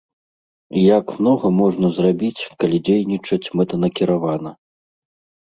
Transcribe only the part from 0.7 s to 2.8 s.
І як многа можна зрабіць, калі